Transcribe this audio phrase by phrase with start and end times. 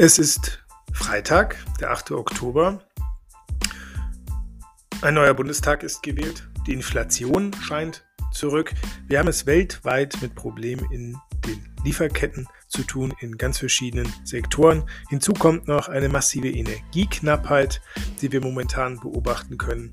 [0.00, 2.12] Es ist Freitag, der 8.
[2.12, 2.80] Oktober.
[5.02, 6.48] Ein neuer Bundestag ist gewählt.
[6.68, 8.72] Die Inflation scheint zurück.
[9.08, 14.88] Wir haben es weltweit mit Problemen in den Lieferketten zu tun, in ganz verschiedenen Sektoren.
[15.08, 17.82] Hinzu kommt noch eine massive Energieknappheit,
[18.22, 19.90] die wir momentan beobachten können.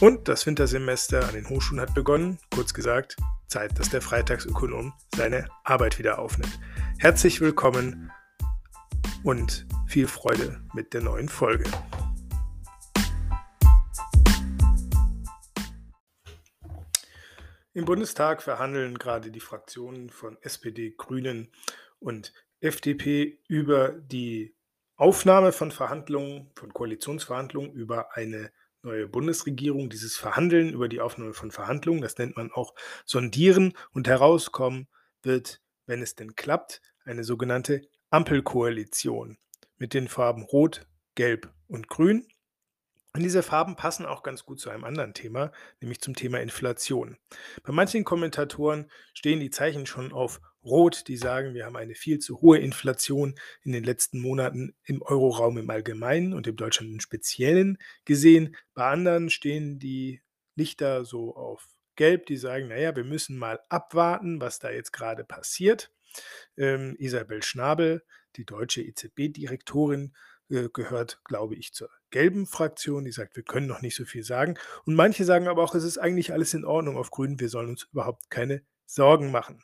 [0.00, 2.38] Und das Wintersemester an den Hochschulen hat begonnen.
[2.54, 6.60] Kurz gesagt, Zeit, dass der Freitagsökonom seine Arbeit wieder aufnimmt.
[6.98, 8.10] Herzlich willkommen
[9.24, 11.64] und viel Freude mit der neuen Folge.
[17.74, 21.50] Im Bundestag verhandeln gerade die Fraktionen von SPD, Grünen
[22.00, 24.54] und FDP über die
[24.96, 28.52] Aufnahme von Verhandlungen, von Koalitionsverhandlungen über eine
[28.82, 29.88] neue Bundesregierung.
[29.88, 32.74] Dieses Verhandeln über die Aufnahme von Verhandlungen, das nennt man auch
[33.06, 34.88] Sondieren und herauskommen
[35.22, 39.38] wird, wenn es denn klappt, eine sogenannte Ampelkoalition
[39.78, 42.26] mit den Farben Rot, Gelb und Grün.
[43.14, 47.16] Und diese Farben passen auch ganz gut zu einem anderen Thema, nämlich zum Thema Inflation.
[47.62, 52.18] Bei manchen Kommentatoren stehen die Zeichen schon auf Rot, die sagen, wir haben eine viel
[52.18, 57.00] zu hohe Inflation in den letzten Monaten im Euroraum im Allgemeinen und in Deutschland im
[57.00, 58.56] Speziellen gesehen.
[58.74, 60.20] Bei anderen stehen die
[60.54, 61.66] Lichter so auf
[61.96, 65.90] Gelb, die sagen, naja, wir müssen mal abwarten, was da jetzt gerade passiert.
[66.56, 68.02] Ähm, Isabel Schnabel,
[68.36, 70.14] die deutsche EZB-Direktorin,
[70.50, 73.04] äh, gehört, glaube ich, zur gelben Fraktion.
[73.04, 74.58] Die sagt, wir können noch nicht so viel sagen.
[74.84, 77.40] Und manche sagen aber auch, es ist eigentlich alles in Ordnung auf Grünen.
[77.40, 79.62] Wir sollen uns überhaupt keine Sorgen machen.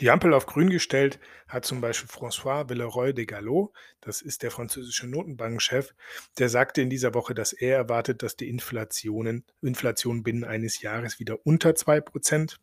[0.00, 4.50] Die Ampel auf grün gestellt hat zum Beispiel François Villeroy de Gallo, das ist der
[4.50, 5.94] französische Notenbankchef,
[6.38, 11.20] der sagte in dieser Woche, dass er erwartet, dass die Inflationen, Inflation binnen eines Jahres
[11.20, 12.56] wieder unter 2%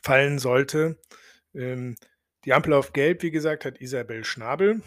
[0.00, 0.98] fallen sollte.
[1.54, 1.94] Ähm,
[2.44, 4.82] die Ampel auf Gelb, wie gesagt, hat Isabel Schnabel.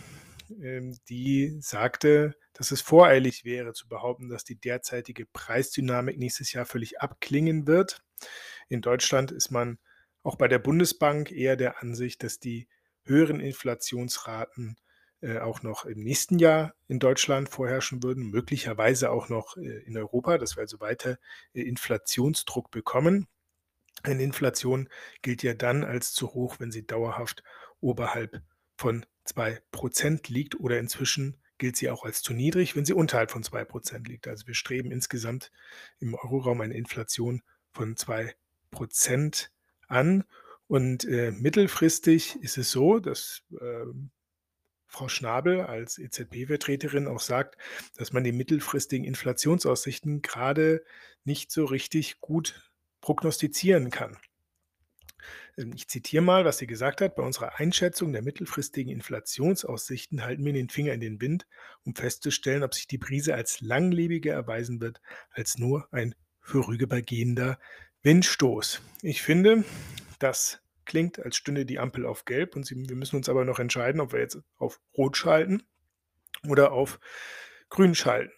[0.61, 6.65] Ähm, die sagte, dass es voreilig wäre zu behaupten, dass die derzeitige Preisdynamik nächstes Jahr
[6.65, 8.03] völlig abklingen wird.
[8.67, 9.79] In Deutschland ist man
[10.25, 12.67] auch bei der Bundesbank eher der Ansicht, dass die
[13.03, 14.75] höheren Inflationsraten
[15.21, 19.95] äh, auch noch im nächsten Jahr in Deutschland vorherrschen würden, möglicherweise auch noch äh, in
[19.97, 21.19] Europa, dass wir also weiter
[21.53, 23.27] äh, Inflationsdruck bekommen.
[24.01, 24.89] Eine Inflation
[25.21, 27.43] gilt ja dann als zu hoch, wenn sie dauerhaft
[27.79, 28.41] oberhalb
[28.77, 33.43] von 2% liegt oder inzwischen gilt sie auch als zu niedrig, wenn sie unterhalb von
[33.43, 34.27] 2% liegt.
[34.27, 35.51] Also wir streben insgesamt
[35.99, 39.49] im Euroraum eine Inflation von 2%
[39.88, 40.23] an.
[40.68, 43.85] Und äh, mittelfristig ist es so, dass äh,
[44.88, 47.57] Frau Schnabel als EZB-Vertreterin auch sagt,
[47.97, 50.84] dass man die mittelfristigen Inflationsaussichten gerade
[51.23, 54.18] nicht so richtig gut prognostizieren kann.
[55.57, 57.16] Ähm, ich zitiere mal, was sie gesagt hat.
[57.16, 61.46] Bei unserer Einschätzung der mittelfristigen Inflationsaussichten halten wir den Finger in den Wind,
[61.84, 67.59] um festzustellen, ob sich die Brise als langlebiger erweisen wird als nur ein vorübergehender
[68.05, 68.83] Windstoß.
[69.01, 69.63] Ich finde,
[70.19, 73.99] das klingt, als stünde die Ampel auf Gelb und wir müssen uns aber noch entscheiden,
[73.99, 75.63] ob wir jetzt auf Rot schalten
[76.47, 76.99] oder auf
[77.69, 78.31] Grün schalten.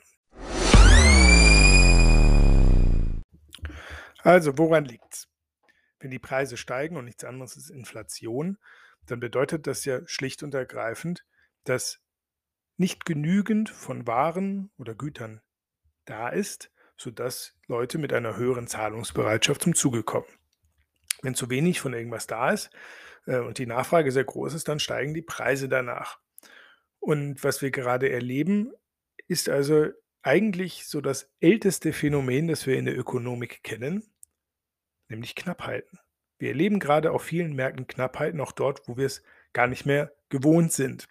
[4.19, 5.27] Also, woran liegt es?
[5.99, 8.57] Wenn die Preise steigen und nichts anderes ist Inflation,
[9.05, 11.25] dann bedeutet das ja schlicht und ergreifend,
[11.65, 11.99] dass
[12.77, 15.41] nicht genügend von Waren oder Gütern
[16.05, 20.27] da ist, sodass Leute mit einer höheren Zahlungsbereitschaft zum Zuge kommen.
[21.21, 22.69] Wenn zu wenig von irgendwas da ist
[23.25, 26.19] äh, und die Nachfrage sehr groß ist, dann steigen die Preise danach.
[26.99, 28.71] Und was wir gerade erleben,
[29.27, 29.87] ist also
[30.21, 34.03] eigentlich so das älteste Phänomen, das wir in der Ökonomik kennen,
[35.07, 35.99] nämlich Knappheiten.
[36.39, 40.13] Wir erleben gerade auf vielen Märkten Knappheiten, auch dort, wo wir es gar nicht mehr
[40.29, 41.07] gewohnt sind.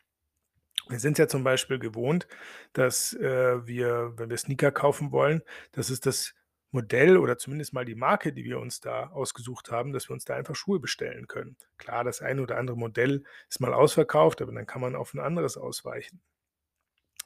[0.88, 2.28] Wir sind ja zum Beispiel gewohnt,
[2.72, 5.42] dass äh, wir, wenn wir Sneaker kaufen wollen,
[5.72, 6.34] dass es das
[6.70, 10.24] Modell oder zumindest mal die Marke, die wir uns da ausgesucht haben, dass wir uns
[10.24, 11.56] da einfach Schuhe bestellen können.
[11.78, 15.20] Klar, das eine oder andere Modell ist mal ausverkauft, aber dann kann man auf ein
[15.20, 16.20] anderes ausweichen.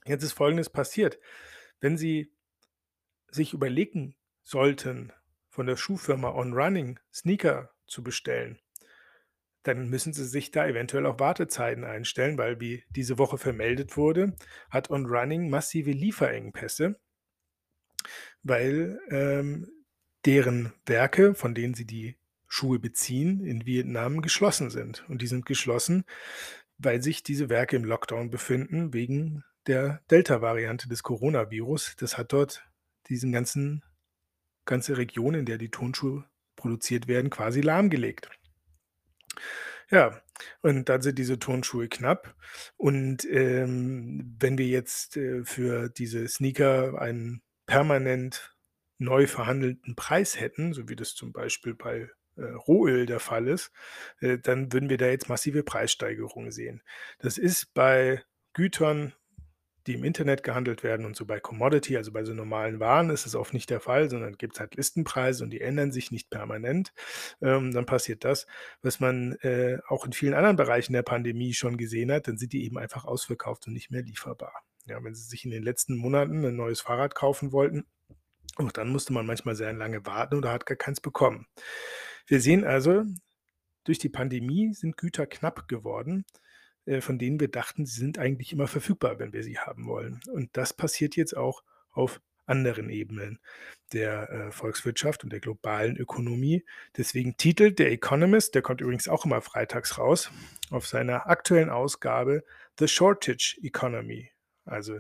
[0.07, 1.19] Jetzt ist Folgendes passiert.
[1.81, 2.33] Wenn Sie
[3.31, 5.13] sich überlegen sollten,
[5.49, 8.59] von der Schuhfirma On Running Sneaker zu bestellen,
[9.63, 14.35] dann müssen Sie sich da eventuell auch Wartezeiten einstellen, weil wie diese Woche vermeldet wurde,
[14.71, 16.99] hat On Running massive Lieferengpässe,
[18.43, 19.69] weil ähm,
[20.25, 22.17] deren Werke, von denen sie die
[22.47, 25.09] Schuhe beziehen, in Vietnam geschlossen sind.
[25.09, 26.05] Und die sind geschlossen,
[26.79, 31.97] weil sich diese Werke im Lockdown befinden wegen der Delta-Variante des Coronavirus.
[31.99, 32.65] Das hat dort
[33.09, 33.85] diesen ganzen
[34.65, 36.25] ganze Region, in der die Tonschuhe
[36.57, 38.31] produziert werden, quasi lahmgelegt.
[39.91, 40.21] Ja,
[40.63, 42.35] und dann sind diese Turnschuhe knapp.
[42.77, 48.57] Und, ähm, wenn wir jetzt, äh, für diese Sneaker einen permanent
[48.99, 53.73] neu verhandelten Preis hätten, so wie das zum Beispiel bei, äh, Rohöl der Fall ist,
[54.21, 56.83] äh, dann würden wir da jetzt massive Preissteigerungen sehen.
[57.19, 58.23] Das ist bei
[58.53, 59.15] Gütern
[59.87, 63.27] die im Internet gehandelt werden und so bei Commodity, also bei so normalen Waren ist
[63.27, 66.93] es oft nicht der Fall, sondern gibt's halt Listenpreise und die ändern sich nicht permanent.
[67.43, 68.47] Ähm, dann passiert das,
[68.83, 72.53] was man, äh, auch in vielen anderen Bereichen der Pandemie schon gesehen hat, dann sind
[72.53, 74.53] die eben einfach ausverkauft und nicht mehr lieferbar.
[74.87, 77.87] Ja, wenn Sie sich in den letzten Monaten 'nen neues Fahrrad kaufen wollten,
[78.57, 81.47] auch dann musste man manchmal sehr lange warten oder hat gar keins bekommen.
[82.27, 83.05] Wir sehen also,
[83.85, 86.25] durch die Pandemie sind Güter knapp geworden,
[86.91, 90.21] äh, von denen wir dachten, sie sind eigentlich immer verfügbar, wenn wir sie haben wollen.
[90.33, 93.39] Und das passiert jetzt auch auf anderen Ebenen
[93.93, 96.65] der, äh, Volkswirtschaft und der globalen Ökonomie.
[96.97, 100.33] Deswegen titelt der Economist, der kommt übrigens auch immer freitags raus,
[100.71, 102.45] auf seiner aktuellen Ausgabe
[102.79, 104.31] „The Shortage Economy“,
[104.65, 104.99] also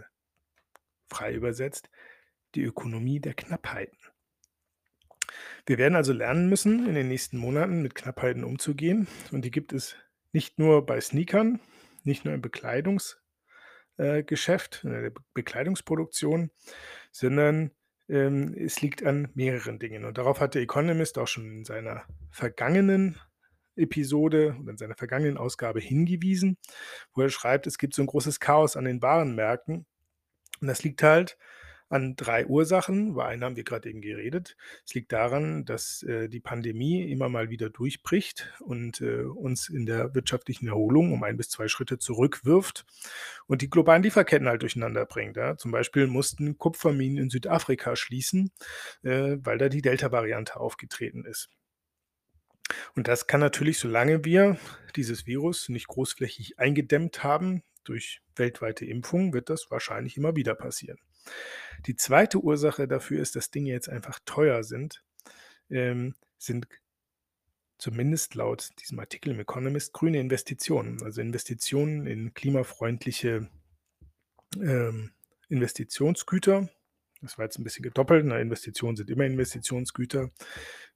[1.09, 1.91] frei übersetzt:
[2.55, 3.99] „Die Ökonomie der Knappheiten“.
[5.67, 9.73] Wir werden also lernen müssen, in den nächsten Monaten mit Knappheiten umzugehen und die gibt
[9.73, 9.97] es
[10.33, 11.61] nicht nur bei Sneakern,
[12.07, 13.21] nicht nur im Bekleidungs
[13.99, 16.51] äh, in der Be Bekleidungsproduktion,
[17.13, 17.71] sondern,
[18.09, 20.05] ähm, es liegt an mehreren Dingen.
[20.05, 23.19] Und darauf hat der Economist auch schon in seiner vergangenen
[23.77, 26.59] Episode oder in seiner vergangenen Ausgabe hingewiesen,
[27.15, 29.87] wo er schreibt, es gibt so 'n großes Chaos an den Warenmärkten.
[30.61, 31.39] Und das liegt halt
[31.91, 33.09] an 3 Ursachen.
[33.11, 34.57] Über eine haben wir grad eben geredet.
[34.87, 39.85] Es liegt daran, dass, äh, die Pandemie immer mal wieder durchbricht und, äh, uns in
[39.87, 42.87] der wirtschaftlichen Erholung um 1 bis 2 Schritte zurückwirft
[43.47, 45.57] und die globalen Lieferketten halt durcheinander bringt, ja.
[45.57, 48.53] Zum Beispiel mussten Kupferminen in Südafrika schließen,
[49.03, 51.51] äh, weil da die Delta-Variante aufgetreten ist.
[52.95, 54.57] Und das kann natürlich, solange wir
[54.97, 60.99] dieses Virus nicht großflächig eingedämmt haben durch weltweite Impfung, wird das wahrscheinlich immer wieder passieren.
[61.87, 62.39] Die 2.
[62.39, 65.03] Ursache dafür ist, dass Dinge jetzt einfach teuer sind,
[65.71, 66.69] ähm, sind
[67.79, 73.49] zumindest laut diesem Artikel im Economist grüne Investitionen, also Investitionen in klimafreundliche,
[74.61, 75.13] ähm,
[75.49, 76.69] Investitionsgüter.
[77.23, 78.41] Das war jetzt 'n bisschen gedoppelt, ne?
[78.41, 80.31] Investitionen sind immer Investitionsgüter,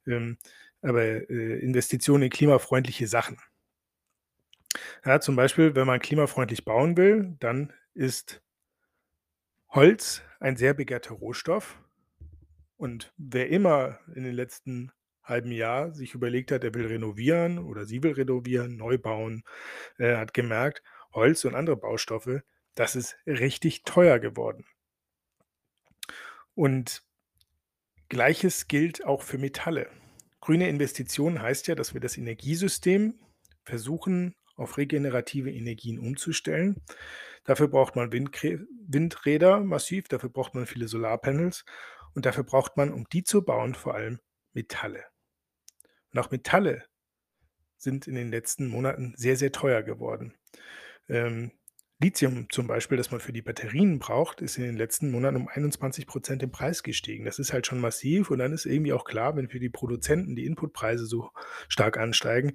[0.07, 0.37] ähm,
[0.81, 3.39] aber, äh, Investitionen in klimafreundliche Sachen.
[5.03, 8.41] Ja, zum Beispiel, wenn man klimafreundlich bauen will, dann ist
[9.75, 11.77] Holz ein sehr begehrter Rohstoff.
[12.77, 17.83] Und wer immer in den letzten halben Jahr sich überlegt hat, er will renovieren oder
[17.85, 19.43] sie will renovieren, neu bauen,
[19.97, 20.81] äh, hat gemerkt,
[21.11, 22.41] Holz und andere Baustoffe,
[22.73, 24.65] das ist richtig teuer geworden.
[26.53, 27.03] Und
[28.07, 29.89] Gleiches gilt auch für Metalle.
[30.39, 33.19] Grüne Investitionen heißt ja, dass wir das Energiesystem
[33.65, 36.81] versuchen, auf regenerative Energien umzustellen.
[37.43, 41.65] Dafür braucht man Windkrä Windräder massiv, dafür braucht man viele Solarpanels
[42.13, 44.19] und dafür braucht man, um die zu bauen, vor allem
[44.53, 45.03] Metalle.
[46.11, 46.83] Und auch Metalle
[47.77, 50.33] sind in den letzten Monaten sehr, sehr teuer geworden.
[51.09, 51.51] Ähm,
[51.99, 55.47] Lithium zum Beispiel, das man für die Batterien braucht, ist in den letzten Monaten um
[55.47, 57.25] 21 % im Preis gestiegen.
[57.25, 60.35] Das ist halt schon massiv und dann ist irgendwie auch klar, wenn für die Produzenten
[60.35, 61.31] die Inputpreise so
[61.69, 62.53] stark ansteigen,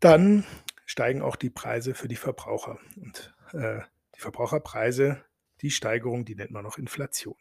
[0.00, 0.44] dann
[0.86, 2.78] steigen auch die Preise für die Verbraucher.
[2.96, 3.80] Und, äh,
[4.14, 5.22] die Verbraucherpreise,
[5.60, 7.36] die Steigerung, die nennt man auch Inflation.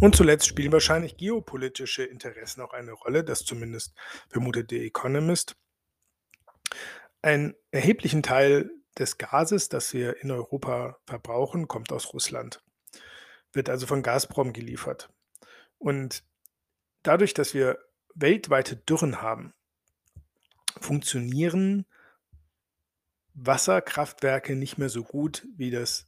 [0.00, 3.94] Und zuletzt spielen wahrscheinlich geopolitische Interessen auch eine Rolle, das zumindest
[4.28, 5.56] vermutet der Economist.
[7.20, 12.62] Einen erheblichen Teil des Gases, das wir in Europa verbrauchen, kommt aus Russland,
[13.52, 15.10] wird also von Gazprom geliefert.
[15.78, 16.22] Und
[17.02, 17.78] dadurch, dass wir
[18.14, 19.52] weltweite Dürren haben
[20.78, 21.84] funktionieren
[23.34, 26.06] Wasserkraftwerke nicht mehr so gut, wie das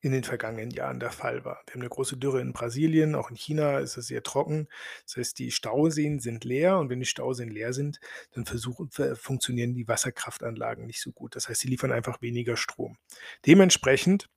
[0.00, 1.62] in den vergangenen Jahren der Fall war.
[1.66, 4.68] Wir haben 'ne große Dürre in Brasilien, auch in China ist es sehr trocken.
[5.06, 8.00] Das heißt, die Stauseen sind leer und wenn die Stauseen leer sind,
[8.32, 11.36] dann versuchen ver funktionieren die Wasserkraftanlagen nicht so gut.
[11.36, 12.98] Das heißt, sie liefern einfach weniger Strom.
[13.46, 14.28] Dementsprechend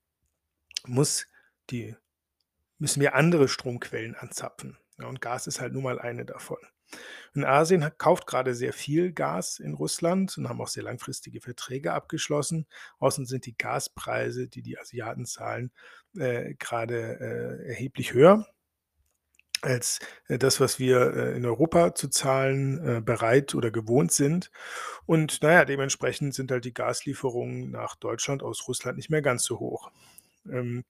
[0.85, 1.27] muss
[1.71, 1.95] die
[2.79, 6.59] müssen wir andere Stromquellen anzapfen, und Gas ist halt nun mal eine davon.
[7.35, 11.93] Und Asien kauft grade sehr viel Gas in Russland und haben auch sehr langfristige Verträge
[11.93, 12.67] abgeschlossen.
[12.99, 15.71] Außerdem sind die Gaspreise, die die Asiaten zahlen,
[16.17, 18.47] äh, grade, äh, erheblich höher
[19.61, 24.51] als, äh, das, was wir, äh, in Europa zu zahlen, äh, bereit oder gewohnt sind.
[25.05, 29.43] Und na ja, dementsprechend sind halt die Gaslieferungen nach Deutschland aus Russland nicht mehr ganz
[29.43, 29.91] so hoch.
[30.49, 30.85] Ähm,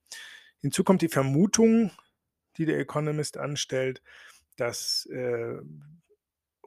[0.60, 1.92] hinzu kommt die Vermutung,
[2.56, 4.02] die der Economist anstellt,
[4.60, 5.58] dass, äh,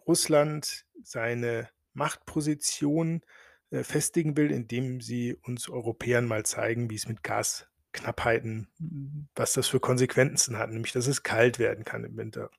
[0.08, 3.22] Russland seine Machtposition
[3.70, 9.54] äh, festigen will, indem sie uns Europäern mal zeigen, wie es mit Gasknappheiten hm, was
[9.54, 12.50] das für Konsequenzen hat, nämlich dass es kalt werden kann im Winter.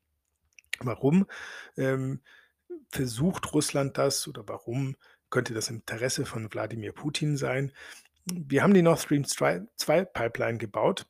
[0.80, 1.26] Warum,
[1.76, 2.20] ähm,
[2.88, 4.96] versucht Russland das oder warum
[5.30, 7.72] könnte das Interesse von Wladimir Putin sein?
[8.24, 11.06] Wir haben die Nord Stream 2 2 Pipeline gebaut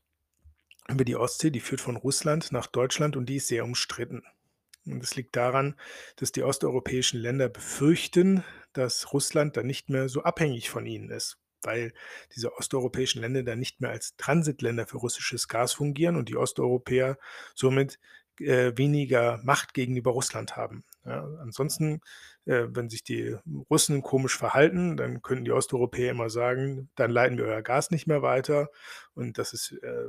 [0.92, 4.22] über die Ostsee, die führt von Russland nach Deutschland und die ist sehr umstritten.
[4.86, 5.76] Und das liegt daran,
[6.16, 11.38] dass die osteuropäischen Länder befürchten, dass Russland dann nicht mehr so abhängig von ihnen ist,
[11.62, 11.92] weil
[12.34, 17.18] diese osteuropäischen Länder dann nicht mehr als Transitländer für russisches Gas fungieren und die Osteuropäer
[17.54, 17.98] somit
[18.40, 20.84] äh, weniger Macht gegenüber Russland haben.
[21.04, 22.00] Ja, ansonsten,
[22.44, 23.36] äh, wenn sich die
[23.70, 28.06] Russen komisch verhalten, dann können die Osteuropäer immer sagen, dann leiten wir euer Gas nicht
[28.06, 28.68] mehr weiter.
[29.14, 30.08] Und das ist, äh,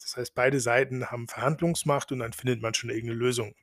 [0.00, 3.54] das heißt, beide Seiten haben Verhandlungsmacht und dann findet man schon irgendeine Lösung.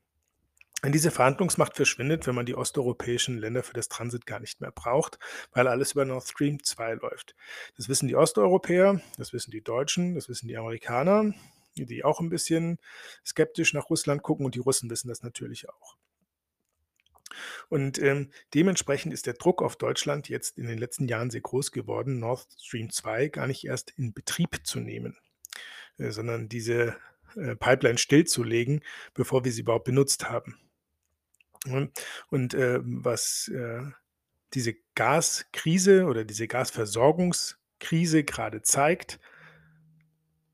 [0.81, 4.71] Wenn diese Verhandlungsmacht verschwindet, wenn man die osteuropäischen Länder für das Transit gar nicht mehr
[4.71, 5.19] braucht,
[5.51, 7.35] weil alles über Nord Stream 2 läuft.
[7.77, 11.33] Das wissen die Osteuropäer, das wissen die Deutschen, das wissen die Amerikaner,
[11.75, 12.77] die auch ein bisschen
[13.25, 15.97] skeptisch nach Russland gucken und die Russen wissen das natürlich auch.
[17.69, 21.71] Und ähm, dementsprechend ist der Druck auf Deutschland jetzt in den letzten Jahren sehr groß
[21.71, 25.17] geworden, Nord Stream 2 gar nicht erst in Betrieb zu nehmen,
[25.97, 26.95] äh, sondern diese
[27.35, 28.81] äh, Pipeline stillzulegen,
[29.13, 30.57] bevor wir sie überhaupt benutzt haben.
[32.29, 33.81] Und, äh, was äh,
[34.53, 39.19] diese Gaskrise oder diese Gasversorgungskrise gerade zeigt,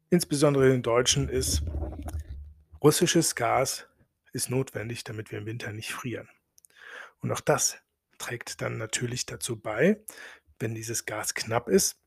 [0.09, 1.63] insbesondere den Deutschen, ist,
[2.81, 3.87] russisches Gas
[4.33, 6.29] ist notwendig, damit wir im Winter nicht frieren.
[7.21, 7.77] Und auch das
[8.17, 10.03] trägt dann natürlich dazu bei,
[10.59, 11.99] wenn dieses Gas knapp ist,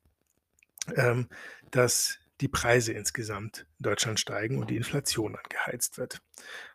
[0.97, 1.29] ähm,
[1.71, 6.21] dass die Preise insgesamt in Deutschland steigen und die Inflation angeheizt wird.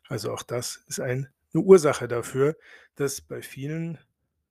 [0.07, 2.57] Also auch das ist ein, eine Ursache dafür,
[2.95, 3.97] dass bei vielen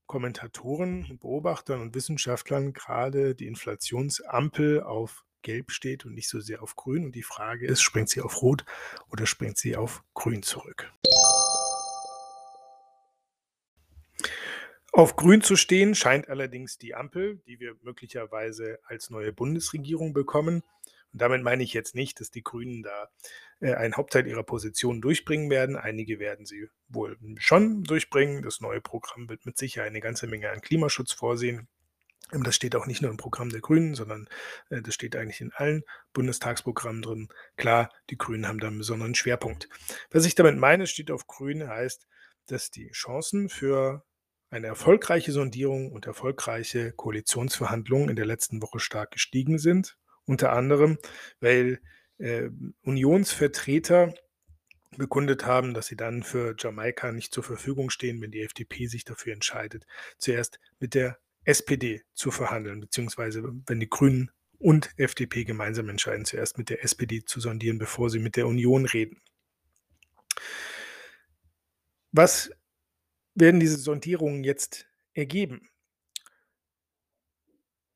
[0.07, 6.76] Kommentatoren, Beobachtern und Wissenschaftlern gerade die Inflationsampel auf Gelb steht und nicht so sehr auf
[6.76, 7.04] Grün.
[7.04, 8.64] Und die Frage ist, springt sie auf Rot
[9.11, 10.90] oder springt sie auf Grün zurück?
[14.92, 20.62] Auf Grün zu stehen scheint allerdings die Ampel, die wir möglicherweise als neue Bundesregierung bekommen.
[21.12, 23.09] Und damit meine ich jetzt nicht, dass die Grünen da
[23.61, 25.76] äh, einen Hauptteil ihrer Positionen durchbringen werden.
[25.76, 28.42] Einige werden sie wohl schon durchbringen.
[28.42, 31.68] Das neue Programm wird mit Sicherheit eine ganze Menge an Klimaschutz vorsehen.
[32.33, 34.28] Ähm, das steht auch nicht nur im Programm der Grünen, sondern
[34.71, 37.28] äh, das steht eigentlich in allen Bundestagsprogrammen drin.
[37.57, 39.68] Klar, die Grünen haben da einen besonderen Schwerpunkt.
[40.11, 42.07] Was ich damit meine, steht auf Grün, heißt,
[42.47, 44.04] dass die Chancen für
[44.50, 49.97] eine erfolgreiche Sondierung und erfolgreiche Koalitionsverhandlungen in der letzten Woche stark gestiegen sind.
[50.25, 50.99] Unter anderem,
[51.40, 51.81] weil
[52.19, 52.50] äh,
[52.83, 54.14] Unionsvertreter
[54.97, 59.05] bekundet haben, dass sie dann für Jamaika nicht zur Verfügung stehen, wenn die FDP sich
[59.05, 59.87] dafür entscheidet,
[60.19, 66.59] zuerst mit der SPD zu verhandeln, beziehungsweise wenn die Grünen und FDP gemeinsam entscheiden, zuerst
[66.59, 69.21] mit der SPD zu sondieren, bevor sie mit der Union reden.
[72.12, 72.50] Was
[73.40, 75.68] werden diese Sondierungen jetzt ergeben?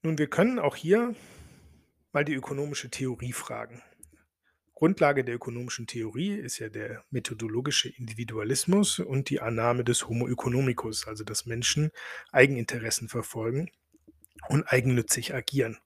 [0.03, 1.15] Nun, wir können auch hier
[2.13, 3.83] mal die ökonomische Theorie fragen.
[4.75, 11.07] Grundlage der ökonomischen Theorie ist ja der methodologische Individualismus und die Annahme des Homo economicus,
[11.07, 11.93] also dass Menschen
[12.33, 13.71] Eigeninteressen verfolgen
[14.49, 15.79] und eigennützig agieren.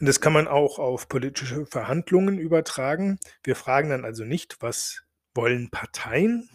[0.00, 3.18] Und das kann man auch auf politische Verhandlungen übertragen.
[3.44, 5.02] Wir fragen dann also nicht, was
[5.34, 6.48] wollen Parteien,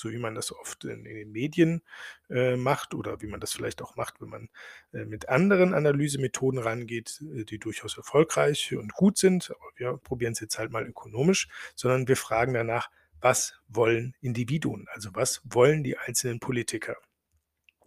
[0.00, 1.82] so wie man das oft in, in den Medien
[2.28, 4.48] äh, macht oder wie man das vielleicht auch macht, wenn man
[4.92, 9.50] äh, mit anderen Analysemethoden rangeht, äh, die durchaus erfolgreich und gut sind.
[9.50, 12.90] Aber wir probieren es jetzt halt mal ökonomisch, sondern wir fragen danach,
[13.20, 14.86] was wollen Individuen?
[14.92, 16.96] Also was wollen die einzelnen Politiker?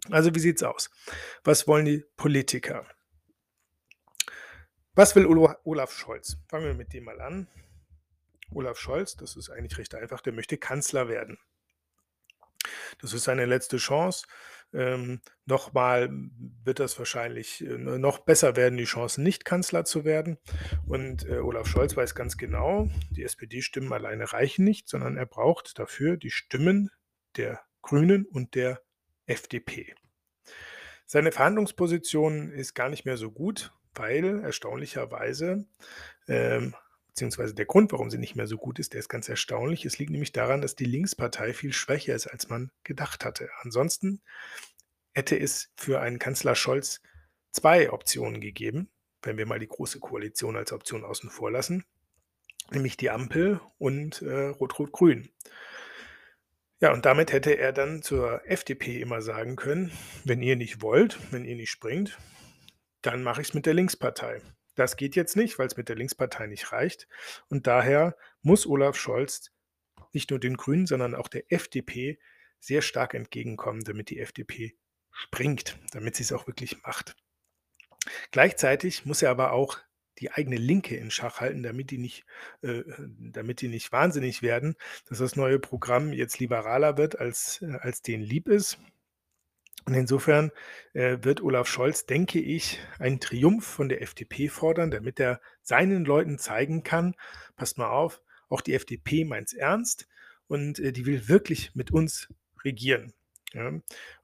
[0.10, 0.92] Also wie sieht es aus?
[1.44, 2.86] Was wollen die Politiker?
[4.96, 6.38] Was will Olaf Scholz?
[6.48, 7.48] Fangen wir mit dem mal an.
[8.52, 11.40] Olaf Scholz, das ist eigentlich recht einfach, der möchte Kanzler werden.
[13.02, 14.26] Das ist seine letzte Chance.
[14.74, 16.10] Ähm, nochmal
[16.64, 20.38] wird das wahrscheinlich äh, noch besser werden, die Chancen, nicht Kanzler zu werden.
[20.88, 25.78] Und äh, Olaf Scholz weiß ganz genau, die SPD-Stimmen alleine reichen nicht, sondern er braucht
[25.78, 26.90] dafür die Stimmen
[27.38, 28.82] der Grünen und der
[29.28, 29.94] FDP.
[31.06, 35.68] Seine Verhandlungsposition ist gar nicht mehr so gut, weil erstaunlicherweise
[36.28, 36.74] ähm,
[37.14, 39.86] beziehungsweise der Grund, warum sie nicht mehr so gut ist, der ist ganz erstaunlich.
[39.86, 43.50] Es liegt nämlich daran, dass die Linkspartei viel schwächer ist, als man gedacht hatte.
[43.62, 44.24] Ansonsten
[45.14, 47.02] hätte es für einen Kanzler Scholz
[47.52, 48.90] zwei Optionen gegeben,
[49.22, 51.86] wenn wir mal die Große Koalition als Option außen vor lassen,
[52.72, 55.30] nämlich die Ampel und äh, Rot-Rot-Grün.
[56.80, 59.92] Ja, und damit hätte er dann zur FDP immer sagen können:
[60.24, 62.18] „Wenn ihr nicht wollt, wenn ihr nicht springt,
[63.04, 64.42] dann mache ich's mit der Linkspartei.“
[64.76, 67.08] Das geht jetzt nicht, weil's mit der Linkspartei nicht reicht.
[67.50, 69.52] Und daher muss Olaf Scholz
[70.14, 72.20] nicht nur den Grünen, sondern auch der FDP
[72.60, 74.76] sehr stark entgegenkommen, damit die FDP
[75.12, 77.16] springt, damit sie's auch wirklich macht.
[78.32, 79.80] Gleichzeitig muss er aber auch
[80.20, 82.26] die eigene Linke in Schach halten, damit die nicht
[82.62, 82.84] äh,
[83.20, 84.76] damit die nicht wahnsinnig werden,
[85.10, 88.78] dass das neue Programm jetzt liberaler wird, als äh, als denen lieb ist.
[89.86, 90.52] Und insofern,
[90.94, 96.06] äh, wird Olaf Scholz, denke ich, einen Triumph von der FDP fordern, damit er seinen
[96.06, 97.16] Leuten zeigen kann:
[97.56, 100.08] „Passt mal auf, auch die FDP meint's ernst
[100.48, 102.30] und, äh, die will wirklich mit uns
[102.64, 103.14] regieren“,
[103.54, 103.72] ja?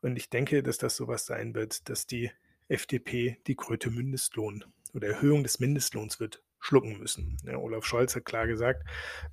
[0.02, 2.32] Und ich denke, dass das so was sein wird, dass die
[2.70, 4.64] FDP die Kröte Mindestlohn
[4.94, 7.38] oder Erhöhung des Mindestlohns wird schlucken müssen.
[7.46, 8.84] Ja, Olaf Scholz hat klar gesagt,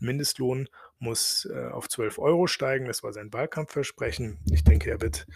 [0.01, 2.87] Mindestlohn muss, äh, auf 12 € steigen.
[2.87, 4.39] Das war sein Wahlkampfversprechen.
[4.51, 5.27] Ich denke, er wird,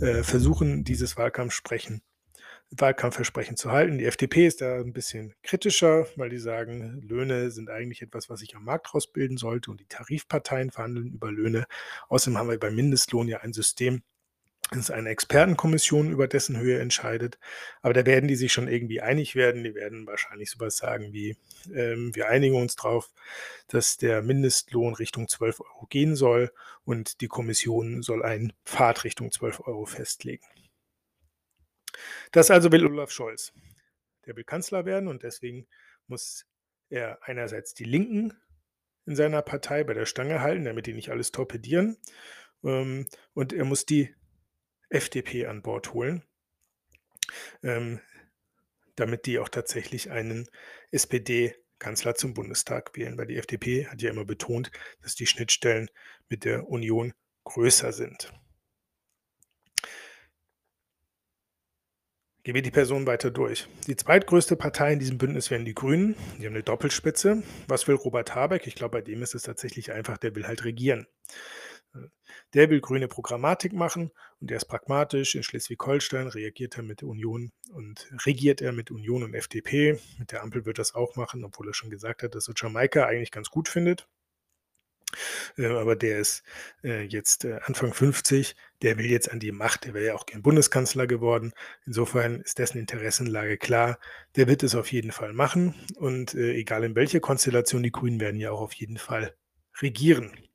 [0.00, 2.02] äh, versuchen, dieses Wahlkampfsprechen
[2.70, 3.98] Wahlkampfversprechen zu halten.
[3.98, 8.40] Die FDP ist da 'n bisschen kritischer, weil die sagen, Löhne sind eigentlich etwas, was
[8.40, 11.66] sich am Markt rausbilden sollte und die Tarifparteien verhandeln über Löhne.
[12.08, 14.02] Außerdem haben wir beim Mindestlohn ja ein System,
[14.70, 17.38] das eine Expertenkommission über dessen Höhe entscheidet.
[17.82, 19.64] Aber da werden die sich schon irgendwie einig werden.
[19.64, 21.36] Die werden wahrscheinlich so was sagen wie,
[21.74, 23.10] ähm: „Wir einigen uns drauf,
[23.68, 26.52] dass der Mindestlohn Richtung 12 € gehen soll
[26.84, 30.46] und die Kommission soll einen Pfad Richtung 12 € festlegen.“
[32.32, 33.52] Das also will Olaf Scholz.
[34.26, 35.66] Der will Kanzler werden und deswegen
[36.06, 36.46] muss
[36.90, 38.34] er einerseits die Linken
[39.06, 41.96] in seiner Partei bei der Stange halten, damit die nicht alles torpedieren.
[42.62, 44.14] Ähm, und er muss die
[44.90, 46.22] FDP an Bord holen
[47.62, 48.00] ähm,
[48.96, 50.48] damit die auch tatsächlich einen
[50.90, 54.70] SPD-Kanzler zum Bundestag wählen, weil die FDP hat ja immer betont,
[55.02, 55.88] dass die Schnittstellen
[56.28, 58.32] mit der Union größer sind.
[62.42, 63.68] Gehen wir die Personen weiter durch.
[63.86, 66.14] Die zweitgrößte Partei in diesem Bündnis wären die Grünen.
[66.38, 67.42] Die haben 'ne Doppelspitze.
[67.66, 68.66] Was will Robert Habeck?
[68.66, 71.06] Ich glaube, bei dem ist es tatsächlich einfach, der will halt regieren.
[72.54, 75.34] Der will grüne Programmatik machen und der ist pragmatisch.
[75.34, 79.98] In Schleswig-Holstein reagiert er mit Union und regiert er mit Union und FDP.
[80.18, 83.04] Mit der Ampel wird er's auch machen, obwohl er schon gesagt hat, dass er Jamaika
[83.06, 84.08] eigentlich ganz gut findet.
[85.56, 86.42] Äh, aber der ist,
[86.84, 88.56] äh, jetzt, äh, Anfang 50.
[88.82, 89.84] Der will jetzt an die Macht.
[89.84, 91.52] Der wäre ja auch gern Bundeskanzler geworden.
[91.86, 93.98] Insofern ist dessen Interessenlage klar.
[94.36, 98.20] Der wird es auf jeden Fall machen und, äh, egal in welcher Konstellation, die Grünen
[98.20, 99.34] werden ja auch auf jeden Fall
[99.80, 100.47] regieren.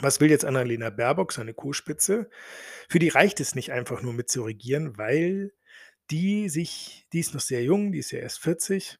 [0.00, 2.30] Was will jetzt Annalena Baerbock, seine Co-Spitze?
[2.88, 5.52] Für die reicht es nicht einfach nur mit zu regieren, weil
[6.10, 8.98] die sich die ist noch sehr jung, die ist ja erst 40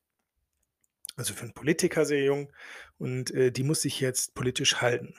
[1.18, 2.52] also für 'n Politiker sehr jung
[2.98, 5.14] und, äh, die muss sich jetzt politisch halten,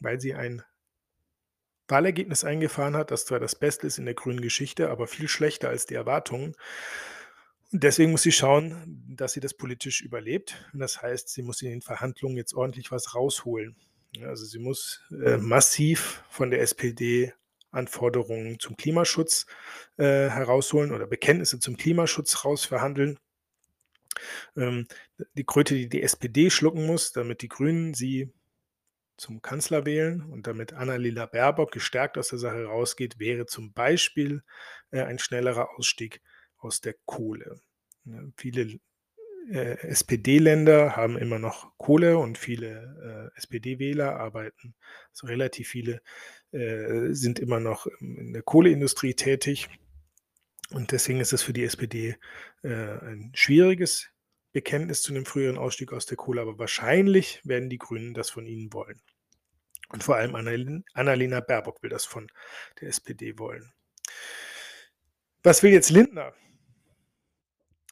[0.00, 0.62] weil sie ein
[1.88, 5.70] Wahlergebnis eingefahren hat, das zwar das Beste ist in der grünen Geschichte, aber viel schlechter
[5.70, 6.54] als die Erwartungen.
[7.72, 10.68] Und deswegen muss sie schauen, dass sie das politisch überlebt.
[10.72, 13.76] Und das heißt, sie muss in den Verhandlungen jetzt ordentlich was rausholen.
[14.12, 17.32] Ja, also sie muss, äh, massiv von der SPD
[17.70, 19.46] Anforderungen zum Klimaschutz,
[19.98, 23.18] äh, herausholen oder Bekenntnisse zum Klimaschutz rausverhandeln.
[24.56, 24.86] Ähm,
[25.34, 28.32] die Kröte, die die SPD schlucken muss, damit die Grünen sie
[29.16, 34.42] zum Kanzler wählen und damit Annalena Baerbock gestärkt aus der Sache rausgeht, wäre zum Beispiel,
[34.90, 36.22] äh, ein schnellerer Ausstieg
[36.58, 37.60] aus der Kohle.
[38.04, 38.80] Ne, viele,
[39.50, 44.74] äh, SPD-Länder haben immer noch Kohle und viele, äh, SPD-Wähler arbeiten
[45.12, 46.00] so relativ viele,
[46.52, 49.68] äh, sind immer noch in der Kohleindustrie tätig.
[50.70, 52.16] Und deswegen ist es für die SPD,
[52.62, 54.08] äh, ein schwieriges
[54.52, 58.46] Bekenntnis zu 'nem früheren Ausstieg aus der Kohle, aber wahrscheinlich werden die Grünen das von
[58.46, 59.00] ihnen wollen.
[59.90, 62.30] Und vor allem Annalen Annalena Baerbock will das von
[62.80, 63.72] der SPD wollen.
[65.42, 66.34] Was will jetzt Lindner?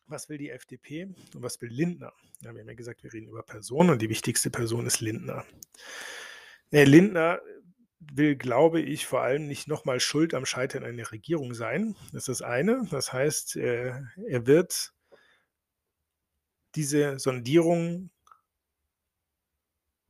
[0.08, 2.12] Was will die FDP und was will Lindner?
[2.40, 5.44] Ja, wir haben ja gesagt, wir reden über Personen und die wichtigste Person ist Lindner.
[6.70, 7.40] Äh, Lindner
[7.98, 11.96] will, glaube ich, vor allem nicht noch mal schuld am Scheitern einer Regierung sein.
[12.12, 12.86] Das ist das eine.
[12.90, 13.94] Das heißt, äh,
[14.28, 14.92] er wird
[16.76, 18.10] diese Sondierung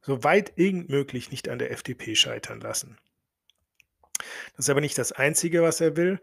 [0.02, 2.98] soweit irgend möglich nicht an der FDP scheitern lassen.
[4.56, 6.20] Das ist aber nicht das Einzige, was er will.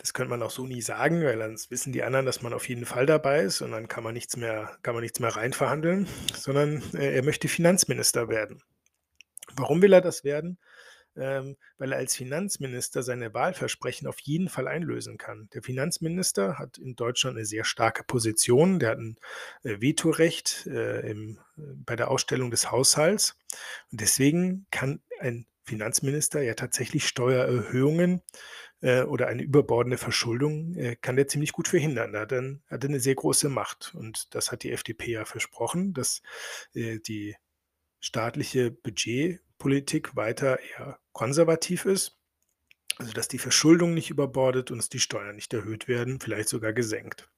[0.00, 2.68] Das könnte man auch so nie sagen, weil sonst wissen die anderen, dass man auf
[2.68, 6.06] jeden Fall dabei ist und dann kann man nichts mehr kann man nichts mehr reinverhandeln,
[6.34, 8.62] sondern, äh, er möchte Finanzminister werden.
[9.56, 10.58] Warum will er das werden?
[11.16, 15.48] Ähm, weil er als Finanzminister seine Wahlversprechen auf jeden Fall einlösen kann.
[15.54, 18.78] Der Finanzminister hat in Deutschland 'ne sehr starke Position.
[18.80, 19.16] Der hat 'n,
[19.64, 23.36] äh, Vetorecht, äh, im bei der Ausstellung des Haushalts.
[23.92, 28.20] Und deswegen kann ein Finanzminister ja tatsächlich Steuererhöhungen äh,
[29.04, 32.12] oder eine überbordende Verschuldung äh, kann der ziemlich gut verhindern.
[32.12, 33.94] Da hat er, hat eine sehr große Macht.
[33.94, 36.22] Und das hat die FDP ja versprochen, dass
[36.74, 37.36] äh, die
[38.00, 42.18] staatliche Budgetpolitik weiter eher konservativ ist.
[42.98, 46.72] Also dass die Verschuldung nicht überbordet und dass die Steuern nicht erhöht werden, vielleicht sogar
[46.72, 47.28] gesenkt.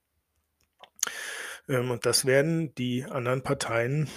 [1.68, 4.08] Ähm, und das werden die anderen Parteien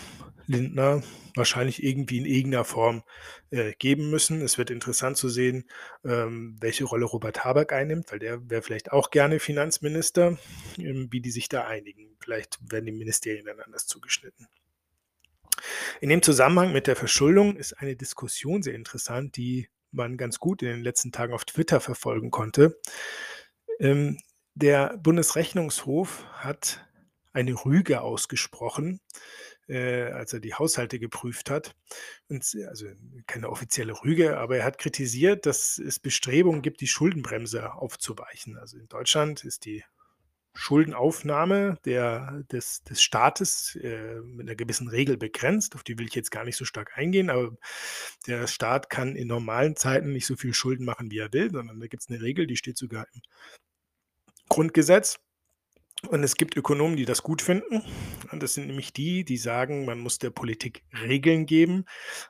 [0.48, 1.02] Lindner
[1.36, 3.04] wahrscheinlich irgendwie in irgendeiner Form
[3.52, 4.42] äh, geben müssen.
[4.42, 5.70] Es wird interessant zu sehen,
[6.04, 10.38] ähm, welche Rolle Robert Habeck einnimmt, weil der wäre vielleicht auch gerne Finanzminister,
[10.78, 12.18] ähm, wie die sich da einigen.
[12.20, 14.48] Vielleicht werden die Ministerien dann anders zugeschnitten.
[16.00, 20.62] In dem Zusammenhang mit der Verschuldung ist eine Diskussion sehr interessant, die man ganz gut
[20.62, 22.80] in den letzten Tagen auf Twitter verfolgen konnte.
[23.80, 24.18] Ähm,
[24.54, 26.86] der Bundesrechnungshof hat
[27.34, 29.00] eine Rüge ausgesprochen,
[29.68, 31.76] äh, als er die Haushalte geprüft hat.
[32.28, 32.88] Und, also
[33.28, 38.58] keine offizielle Rüge, aber er hat kritisiert, dass es Bestrebungen gibt, die Schuldenbremse aufzuweichen.
[38.58, 39.84] Also in Deutschland ist die
[40.54, 45.76] Schuldenaufnahme der, des, des Staates äh, mit einer gewissen Regel begrenzt.
[45.76, 47.56] Auf die will ich jetzt gar nicht so stark eingehen, aber
[48.28, 51.80] der Staat kann in normalen Zeiten nicht so viel Schulden machen, wie er will, sondern
[51.80, 53.22] da gibt es eine Regel, die steht sogar im
[54.50, 55.20] Grundgesetz.
[56.08, 57.84] Und es gibt Ökonomen, die das gut finden.
[58.32, 61.86] Und das sind nämlich die, die sagen, man muss der Politik Regeln geben.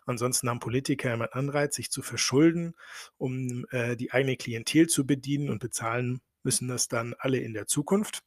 [0.06, 2.76] Ansonsten haben Politiker immer einen Anreiz, sich zu verschulden,
[3.18, 7.68] um äh, die eigene Klientel zu bedienen und bezahlen müssen das dann alle in der
[7.68, 8.24] Zukunft.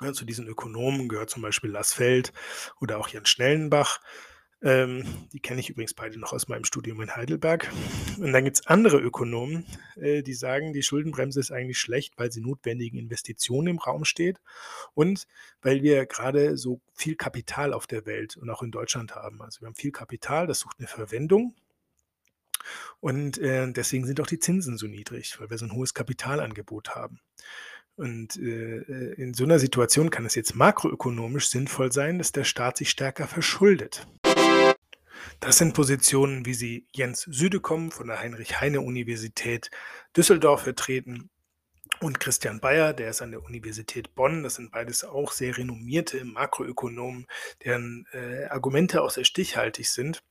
[0.00, 2.32] Ja, zu diesen Ökonomen gehört zum Beispiel Lassfeld
[2.80, 4.00] oder auch Jan Schnellenbach.
[4.60, 7.70] Ähm, die kenne ich übrigens beide noch aus meinem Studium in Heidelberg.
[8.18, 9.64] Und dann gibt es andere Ökonomen,
[9.96, 14.40] äh, die sagen, die Schuldenbremse ist eigentlich schlecht, weil sie notwendigen Investitionen im Raum steht
[14.94, 15.26] und
[15.62, 19.40] weil wir gerade so viel Kapital auf der Welt und auch in Deutschland haben.
[19.42, 21.54] Also wir haben viel Kapital, das sucht eine Verwendung.
[22.98, 26.96] Und äh, deswegen sind auch die Zinsen so niedrig, weil wir so ein hohes Kapitalangebot
[26.96, 27.20] haben.
[27.94, 32.44] Und äh, äh in so einer Situation kann es jetzt makroökonomisch sinnvoll sein, dass der
[32.44, 34.06] Staat sich stärker verschuldet.
[35.40, 39.70] Das sind Positionen, wie sie Jens Südekom von der Heinrich-Heine-Universität
[40.16, 41.30] Düsseldorf vertreten
[42.00, 44.42] und Christian Bayer, der ist an der Universität Bonn.
[44.42, 47.26] Das sind beides auch sehr renommierte Makroökonomen,
[47.64, 50.22] deren äh, Argumente auch sehr stichhaltig sind.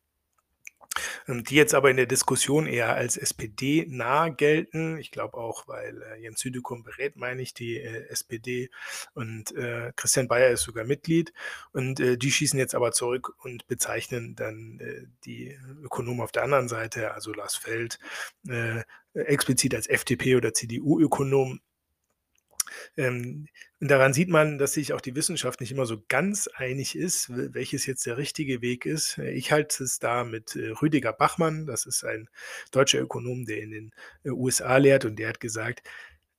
[1.27, 4.97] Ähm, die jetzt aber in der Diskussion eher als SPD-nah gelten.
[4.97, 8.69] Ich glaube auch, weil äh, Jens Südekum berät, meine ich, die äh, SPD
[9.13, 11.33] und äh, Christian Bayer ist sogar Mitglied.
[11.71, 16.43] Und äh, die schießen jetzt aber zurück und bezeichnen dann äh, die Ökonomen auf der
[16.43, 17.99] anderen Seite, also Lars Feld,
[18.47, 18.83] äh,
[19.13, 21.59] explizit als FDP- oder CDU-Ökonom
[22.97, 23.47] ähm,
[23.79, 27.29] und daran sieht man, dass sich auch die Wissenschaft nicht immer so ganz einig ist,
[27.29, 29.17] welches jetzt der richtige Weg ist.
[29.17, 32.29] Äh, ich halte es da mit äh, Rüdiger Bachmann, das ist ein
[32.71, 33.91] deutscher Ökonom, der in den
[34.23, 35.81] äh, USA lehrt und der hat gesagt,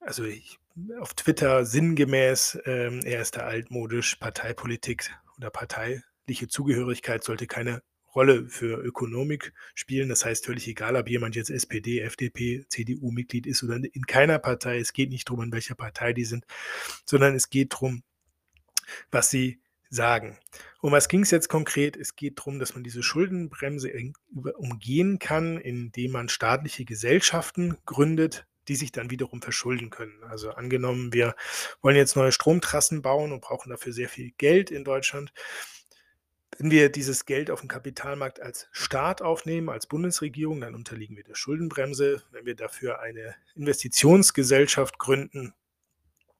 [0.00, 0.58] also ich,
[1.00, 7.82] auf Twitter sinngemäß, ähm, er ist da altmodisch, Parteipolitik oder parteiliche Zugehörigkeit sollte keine
[8.18, 10.08] Rolle für Ökonomik spielen.
[10.08, 14.78] Das heißt, völlig egal, ob jemand jetzt SPD, FDP, CDU-Mitglied ist oder in keiner Partei.
[14.78, 16.44] Es geht nicht darum, in welcher Partei die sind,
[17.04, 18.02] sondern es geht darum,
[19.12, 20.36] was sie sagen.
[20.80, 21.96] Um was ging es jetzt konkret?
[21.96, 23.92] Es geht darum, dass man diese Schuldenbremse
[24.56, 30.24] umgehen kann, indem man staatliche Gesellschaften gründet, die sich dann wiederum verschulden können.
[30.24, 31.36] Also angenommen, wir
[31.82, 35.32] wollen jetzt neue Stromtrassen bauen und brauchen dafür sehr viel Geld in Deutschland
[36.56, 41.24] wenn wir dieses Geld auf dem Kapitalmarkt als Staat aufnehmen, als Bundesregierung, dann unterliegen wir
[41.24, 42.22] der Schuldenbremse.
[42.30, 45.54] Wenn wir dafür eine Investitionsgesellschaft gründen,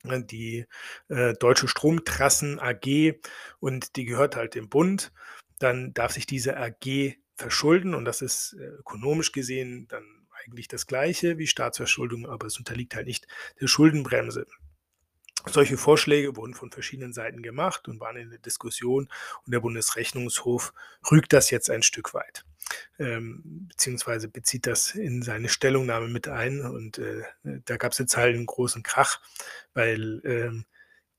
[0.03, 0.67] ne, die
[1.09, 3.21] äh, Deutsche Stromtrassen AG
[3.61, 5.13] und die gehört halt dem Bund,
[5.59, 10.05] dann darf sich diese AG verschulden und das ist äh, ökonomisch gesehen dann
[10.45, 13.27] eigentlich das gleiche wie Staatsverschuldung, aber es unterliegt halt nicht
[13.61, 14.47] der Schuldenbremse.
[15.53, 19.09] Solche Vorschläge wurden von verschiedenen Seiten gemacht und waren in der Diskussion
[19.45, 20.73] und der Bundesrechnungshof
[21.11, 22.45] rügt das jetzt ein Stück weit,
[22.99, 27.23] ähm, beziehungsweise bezieht das in seine Stellungnahme mit ein und äh,
[27.65, 29.21] da gab es jetzt halt einen großen Krach,
[29.75, 30.65] weil ähm,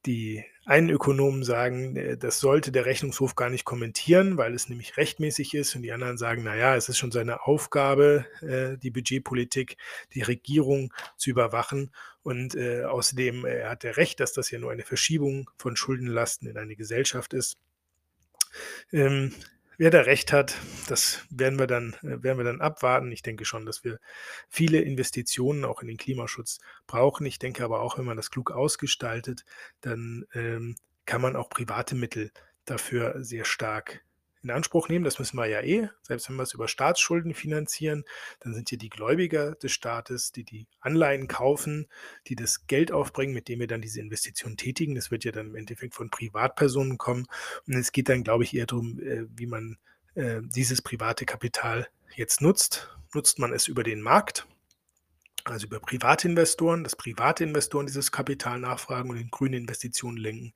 [0.05, 4.97] die einen Ökonomen sagen, äh, das sollte der Rechnungshof gar nicht kommentieren, weil es nämlich
[4.97, 5.75] rechtmäßig ist.
[5.75, 9.77] Und die anderen sagen, naja, es ist schon seine Aufgabe, äh, die Budgetpolitik,
[10.13, 11.91] die Regierung zu überwachen.
[12.21, 16.57] Und äh, außerdem hat er recht, dass das ja nur eine Verschiebung von Schuldenlasten in
[16.57, 17.57] eine Gesellschaft ist.
[19.81, 20.57] Wer da recht hat,
[20.89, 23.13] das werden wir dann, äh, werden wir dann abwarten.
[23.13, 23.97] Ich denke schon, dass wir
[24.49, 27.25] viele Investitionen auch in den Klimaschutz brauchen.
[27.25, 29.45] Ich denke aber auch, wenn man das klug ausgestaltet,
[29.79, 32.31] dann ähm, kann man auch private Mittel
[32.65, 34.03] dafür sehr stark
[34.41, 35.05] in Anspruch nehmen.
[35.05, 35.89] Das müssen wir ja eh.
[36.01, 38.05] Selbst wenn wir es über Staatsschulden finanzieren,
[38.39, 41.87] dann sind hier die Gläubiger des Staates, die die Anleihen kaufen,
[42.27, 44.95] die das Geld aufbringen, mit dem wir dann diese Investition tätigen.
[44.95, 47.27] Das wird ja dann im Endeffekt von Privatpersonen kommen.
[47.67, 49.77] Und es geht dann, glaube ich, eher darum, äh, wie man
[50.15, 52.89] äh, dieses private Kapital jetzt nutzt.
[53.13, 54.47] Nutzt man es über den Markt?
[55.51, 60.53] Also über Privatinvestoren, dass private Investoren dieses Kapital nachfragen und in grüne Investitionen lenken.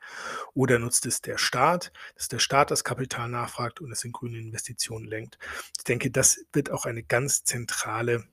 [0.53, 4.37] Oder nutzt es der Staat, dass der Staat das Kapital nachfragt und es in grüne
[4.37, 5.37] Investitionen lenkt.
[5.77, 8.25] Ich denke, das wird auch eine ganz zentrale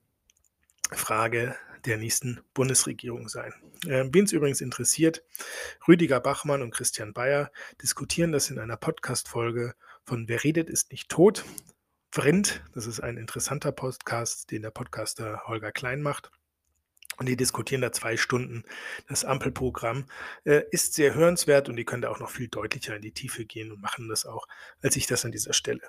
[0.93, 3.53] Frage der nächsten Bundesregierung sein.
[3.87, 5.25] Äh, Wen es übrigens interessiert,
[5.89, 7.51] Rüdiger Bachmann und Christian Bayer
[7.83, 11.45] diskutieren das in einer Podcast-Folge von Wer redet, ist nicht tot.
[12.13, 16.33] Vrind, das ist ein interessanter Podcast, den der Podcaster Holger Klein macht.
[17.21, 18.65] Und die diskutieren da zwei Stunden.
[19.07, 20.07] Das Ampelprogramm
[20.45, 23.45] äh, ist sehr hörenswert und die können da auch noch viel deutlicher in die Tiefe
[23.45, 24.49] gehen und machen das auch,
[24.81, 25.83] als ich das an dieser Stelle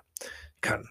[0.59, 0.89] kann.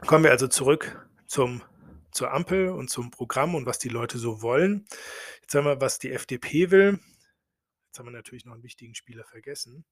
[0.00, 1.62] Kommen wir also zurück zum,
[2.10, 4.86] zur Ampel und zum Programm und was die Leute so wollen.
[5.42, 6.98] Jetzt haben wir, was die FDP will.
[7.88, 9.84] Jetzt haben wir natürlich noch einen wichtigen Spieler vergessen.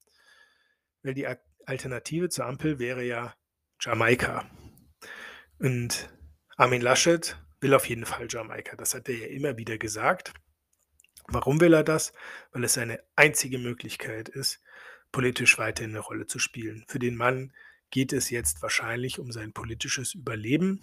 [1.02, 1.26] Weil die
[1.66, 3.34] Alternative zur Ampel wäre ja
[3.82, 4.50] Jamaika.
[5.58, 6.08] Und
[6.56, 8.76] Armin Laschet will auf jeden Fall Jamaika.
[8.76, 10.34] Das hat er ja immer wieder gesagt.
[11.28, 12.12] Warum will er das?
[12.52, 14.60] Weil es seine einzige Möglichkeit ist,
[15.12, 16.84] politisch weiter eine Rolle zu spielen.
[16.88, 17.52] Für den Mann
[17.90, 20.80] geht es jetzt wahrscheinlich um sein politisches Überleben.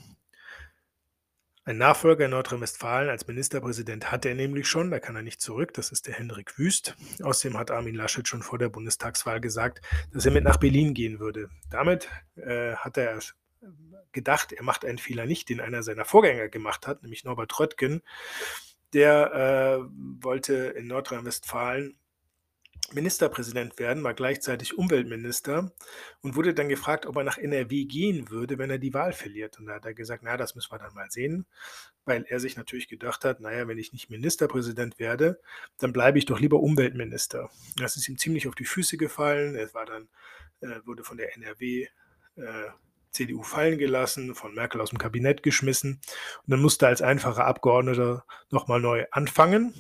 [1.66, 5.74] Ein Nachfolger in Nordrhein-Westfalen als Ministerpräsident hat er nämlich schon, da kann er nicht zurück,
[5.74, 6.96] das ist der Hendrik Wüst.
[7.22, 11.20] Außerdem hat Armin Laschet schon vor der Bundestagswahl gesagt, dass er mit nach Berlin gehen
[11.20, 11.50] würde.
[11.70, 13.20] Damit äh, hat er
[14.12, 18.02] gedacht, er macht einen Fehler nicht, den einer seiner Vorgänger gemacht hat, nämlich Norbert Röttgen.
[18.94, 22.00] Der äh, wollte in Nordrhein-Westfalen
[22.94, 25.72] Ministerpräsident werden, war gleichzeitig Umweltminister
[26.22, 29.60] und wurde dann gefragt, ob er nach NRW gehen würde, wenn er die Wahl verliert.
[29.60, 31.46] Und da hat er gesagt, na, das müssen wir dann mal sehen,
[32.06, 35.40] weil er sich natürlich gedacht hat, naja, wenn ich nicht Ministerpräsident werde,
[35.78, 37.50] dann bleibe ich doch lieber Umweltminister.
[37.78, 39.56] Das ist ihm ziemlich auf die Füße gefallen.
[39.56, 40.10] Er war dann,
[40.62, 41.88] äh, wurde von der NRW
[42.36, 42.70] äh,
[43.12, 46.02] CDU fallen gelassen, von Merkel aus dem Kabinett geschmissen
[46.44, 49.74] und dann musste er als einfacher Abgeordneter nochmal neu anfangen.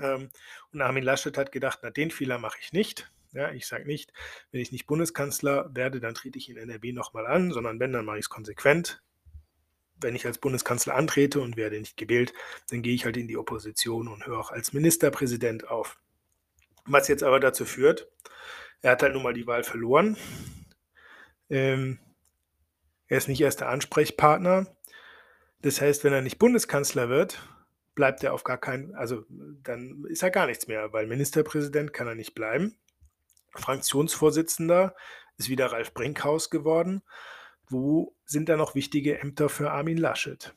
[0.00, 0.30] Ähm,
[0.72, 3.10] und Armin Laschet hat gedacht, na, den Fehler mache ich nicht.
[3.32, 4.12] Ja, ich sage nicht,
[4.50, 8.04] wenn ich nicht Bundeskanzler werde, dann trete ich in NRW nochmal an, sondern wenn, dann
[8.04, 9.02] mache ich es konsequent.
[9.96, 12.34] Wenn ich als Bundeskanzler antrete und werde nicht gewählt,
[12.70, 15.98] dann gehe ich halt in die Opposition und höre auch als Ministerpräsident auf.
[16.84, 18.08] Was jetzt aber dazu führt,
[18.82, 20.16] er hat halt nun mal die Wahl verloren.
[21.48, 21.98] Ähm,
[23.12, 24.74] er ist nicht erster Ansprechpartner.
[25.60, 27.46] Das heißt, wenn er nicht Bundeskanzler wird,
[27.94, 32.06] bleibt er auf gar keinen, also dann ist er gar nichts mehr, weil Ministerpräsident kann
[32.06, 32.74] er nicht bleiben.
[33.50, 34.96] Fraktionsvorsitzender
[35.36, 37.02] ist wieder Ralf Brinkhaus geworden.
[37.68, 40.54] Wo sind da noch wichtige Ämter für Armin Laschet?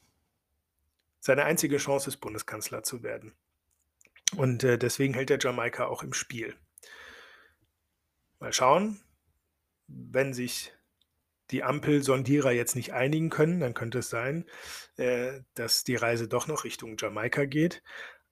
[1.19, 3.33] Seine einzige Chance ist, Bundeskanzler zu werden.
[4.37, 6.55] Und äh, deswegen hält er Jamaika auch im Spiel.
[8.39, 9.01] Mal schauen,
[9.87, 10.71] wenn sich
[11.51, 14.45] die Ampelsondierer jetzt nicht einigen können, dann könnte es sein,
[14.97, 17.83] äh, dass die Reise doch noch Richtung Jamaika geht.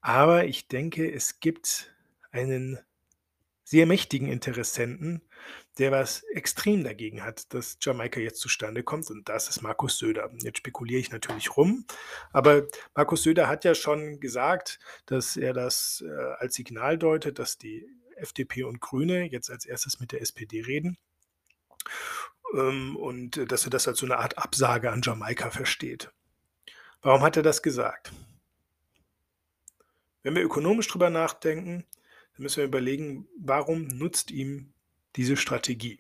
[0.02, 1.94] Aber ich denke, es gibt
[2.32, 2.80] einen
[3.64, 5.22] sehr mächtigen Interessenten,
[5.78, 10.30] der was extrem dagegen hat, dass Jamaika jetzt zustande kommt, und das ist Markus Söder.
[10.42, 11.86] Jetzt spekuliere ich natürlich rum,
[12.32, 17.58] aber Markus Söder hat ja schon gesagt, dass er das äh, als Signal deutet, dass
[17.58, 20.98] die FDP und Grüne jetzt als erstes mit der SPD reden
[22.54, 26.12] ähm, und äh, dass er das als so eine Art Absage an Jamaika versteht.
[27.02, 28.12] Warum hat er das gesagt?
[30.22, 31.86] Wenn wir ökonomisch drüber nachdenken,
[32.34, 34.74] dann müssen wir überlegen, warum nutzt ihm
[35.16, 36.00] diese Strategie?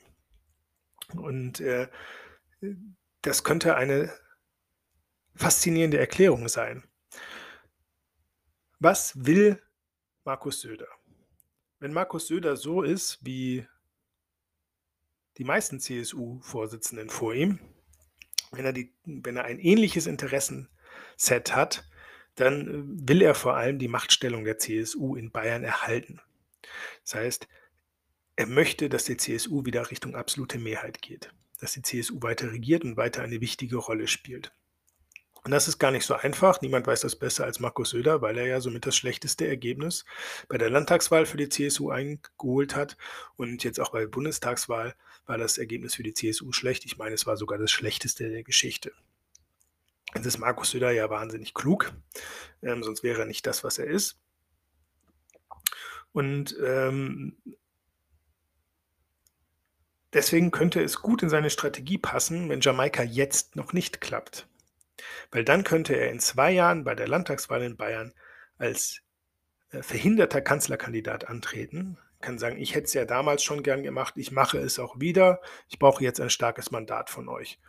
[1.15, 1.89] Und äh,
[3.21, 4.13] das könnte eine
[5.35, 6.83] faszinierende Erklärung sein.
[8.79, 9.61] Was will
[10.23, 10.87] Markus Söder?
[11.79, 13.67] Wenn Markus Söder so ist, wie
[15.37, 17.59] die meisten CSU-Vorsitzenden vor ihm,
[18.51, 21.89] wenn er, die, wenn er ein ähnliches Interessenset hat,
[22.35, 26.21] dann äh, will er vor allem die Machtstellung der CSU in Bayern erhalten.
[27.03, 27.47] Das heißt,
[28.35, 32.83] er möchte, dass die CSU wieder Richtung absolute Mehrheit geht, dass die CSU weiter regiert
[32.83, 34.51] und weiter eine wichtige Rolle spielt.
[35.43, 36.61] Und das ist gar nicht so einfach.
[36.61, 40.05] Niemand weiß das besser als Markus Söder, weil er ja somit das schlechteste Ergebnis
[40.47, 42.97] bei der Landtagswahl für die CSU eingeholt hat.
[43.35, 46.85] Und jetzt auch bei der Bundestagswahl war das Ergebnis für die CSU schlecht.
[46.85, 48.91] Ich meine, es war sogar das schlechteste der Geschichte.
[50.15, 51.93] Jetzt ist Markus Söder ja wahnsinnig klug,
[52.61, 54.19] ähm, sonst wäre er nicht das, was er ist.
[56.11, 57.35] Und ähm,
[60.13, 64.47] Deswegen könnte es gut in seine Strategie passen, wenn Jamaika jetzt noch nicht klappt.
[65.31, 68.13] Weil dann könnte er in zwei Jahren bei der Landtagswahl in Bayern
[68.59, 69.01] als
[69.71, 74.31] äh, verhinderter Kanzlerkandidat antreten, kann sagen, ich hätte es ja damals schon gern gemacht, ich
[74.31, 77.59] mache es auch wieder, ich brauche jetzt ein starkes Mandat von euch.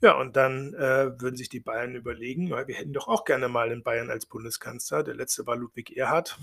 [0.00, 3.48] Ja, und dann äh, würden sich die Bayern überlegen, ja, wir hätten doch auch gerne
[3.48, 5.02] mal in Bayern als Bundeskanzler.
[5.02, 6.38] Der letzte war Ludwig Erhard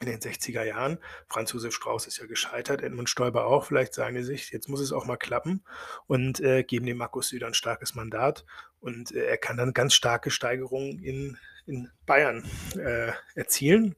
[0.00, 0.98] in den 60er Jahren.
[1.28, 3.64] Franz Josef Strauß ist ja gescheitert, Edmund Stoiber auch.
[3.64, 5.64] Vielleicht sagen die sich, jetzt muss es auch mal klappen
[6.06, 8.44] und äh, geben dem Markus Söder ein starkes Mandat.
[8.80, 12.44] Und äh, er kann dann ganz starke Steigerungen in, in Bayern
[12.78, 13.96] äh, erzielen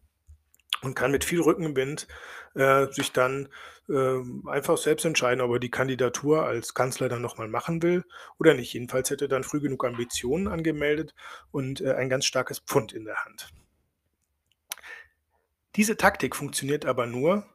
[0.80, 2.08] und kann mit viel Rückenwind
[2.54, 3.48] äh, sich dann
[3.88, 8.04] äh, einfach selbst entscheiden, ob er die Kandidatur als Kanzler dann nochmal machen will
[8.38, 8.72] oder nicht.
[8.72, 11.14] Jedenfalls hätte er dann früh genug Ambitionen angemeldet
[11.50, 13.50] und äh, ein ganz starkes Pfund in der Hand.
[15.76, 17.46] Diese Taktik funktioniert aber nur,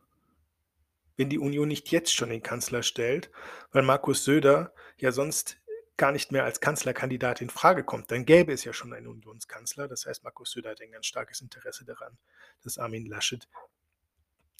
[1.17, 3.29] wenn die Union nicht jetzt schon den Kanzler stellt,
[3.71, 5.59] weil Markus Söder ja sonst
[5.97, 8.11] gar nicht mehr als Kanzlerkandidat in Frage kommt.
[8.11, 9.87] Dann gäbe es ja schon einen Unionskanzler.
[9.87, 12.17] Das heißt, Markus Söder hat ein ganz starkes Interesse daran,
[12.63, 13.47] dass Armin Laschet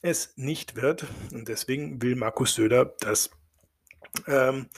[0.02, 1.06] es nicht wird.
[1.32, 3.30] Und deswegen will Markus Söder, dass,
[4.28, 4.70] ähm,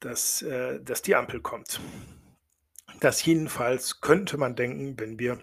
[0.00, 1.80] dass, äh, dass die Ampel kommt.
[3.00, 5.40] Das jedenfalls könnte man denken, wenn wir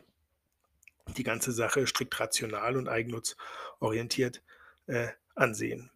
[1.16, 4.44] die ganze Sache strikt rational und eigennutzorientiert
[4.88, 5.92] äh, ansehen.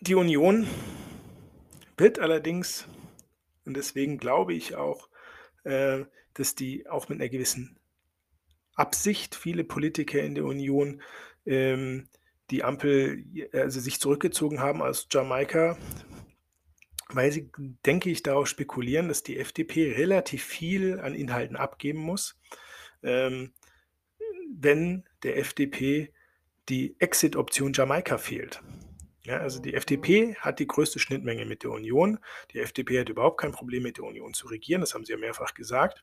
[0.00, 0.68] Die Union
[1.96, 2.86] wird allerdings,
[3.64, 5.08] und deswegen glaube ich auch,
[5.64, 7.76] äh, dass die auch mit einer gewissen
[8.76, 11.02] Absicht viele Politiker in der Union
[11.46, 12.08] ähm,
[12.50, 15.76] die Ampel, also sich zurückgezogen haben aus Jamaika,
[17.08, 17.50] weil sie,
[17.84, 22.38] denke ich, darauf spekulieren, dass die FDP relativ viel an Inhalten abgeben muss,
[23.02, 23.52] ähm,
[24.56, 26.12] wenn der FDP
[26.68, 28.62] die Exit-Option Jamaika fehlt.
[29.28, 32.18] Ja, also die FDP hat die größte Schnittmenge mit der Union.
[32.52, 35.18] Die FDP hat überhaupt kein Problem mit der Union zu regieren, das haben sie ja
[35.18, 36.02] mehrfach gesagt.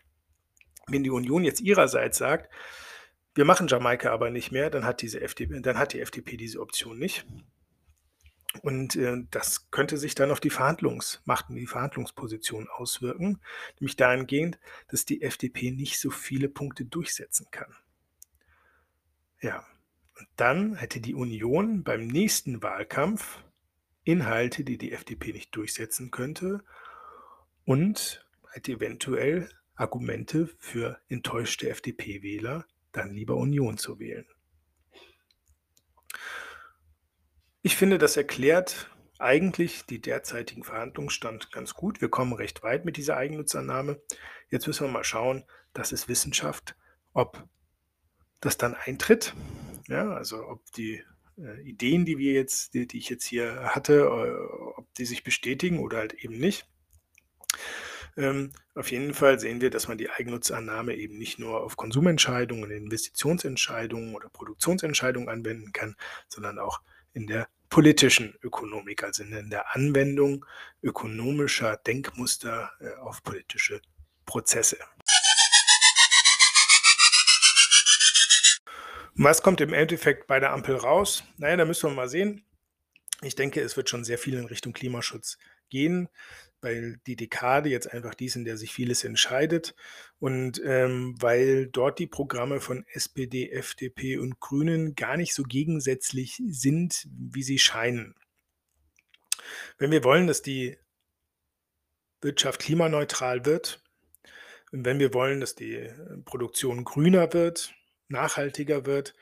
[0.85, 2.53] Wenn die Union jetzt ihrerseits sagt,
[3.33, 6.61] wir machen Jamaika aber nicht mehr, dann hat, diese FDP, dann hat die FDP diese
[6.61, 7.25] Option nicht.
[8.61, 13.41] Und äh, das könnte sich dann auf die Verhandlungsmacht und die Verhandlungsposition auswirken,
[13.79, 14.59] nämlich dahingehend,
[14.89, 17.75] dass die FDP nicht so viele Punkte durchsetzen kann.
[19.41, 19.65] Ja,
[20.17, 23.43] und dann hätte die Union beim nächsten Wahlkampf
[24.03, 26.63] Inhalte, die die FDP nicht durchsetzen könnte
[27.65, 34.25] und hätte eventuell Argumente für enttäuschte FDP-Wähler, dann lieber Union zu wählen.
[37.61, 41.99] Ich finde, das erklärt eigentlich die derzeitigen Verhandlungsstand ganz gut.
[41.99, 43.99] Wir kommen recht weit mit dieser Eigennutzannahme.
[44.49, 46.75] Jetzt müssen wir mal schauen, das ist Wissenschaft,
[47.13, 47.43] ob
[48.39, 49.33] das dann eintritt.
[49.87, 51.03] Ja, also ob die
[51.37, 55.23] äh, Ideen, die wir jetzt, die, die ich jetzt hier hatte, äh, ob die sich
[55.23, 56.67] bestätigen oder halt eben nicht.
[58.17, 62.71] Ähm, auf jeden Fall sehen wir, dass man die Eigennutzannahme eben nicht nur auf Konsumentscheidungen,
[62.71, 65.95] Investitionsentscheidungen oder Produktionsentscheidungen anwenden kann,
[66.29, 66.81] sondern auch
[67.13, 70.45] in der politischen Ökonomik, also in der Anwendung
[70.81, 73.81] ökonomischer Denkmuster äh, auf politische
[74.25, 74.77] Prozesse.
[79.15, 81.23] Was kommt im Endeffekt bei der Ampel raus?
[81.37, 82.45] Naja, da müssen wir mal sehen.
[83.21, 85.37] Ich denke, es wird schon sehr viel in Richtung Klimaschutz
[85.69, 86.09] gehen
[86.65, 89.75] weil die Dekade jetzt einfach die ist, in der sich vieles entscheidet
[90.17, 96.41] und ähm, weil dort die Programme von SPD, FDP und Grünen gar nicht so gegensätzlich
[96.47, 98.15] sind, wie sie scheinen.
[99.77, 100.75] Wenn wir wollen, dass die
[102.21, 103.83] Wirtschaft klimaneutral wird,
[104.71, 105.87] wenn wir wollen, dass die
[106.25, 107.75] Produktion grüner wird,
[108.07, 109.15] nachhaltiger wird,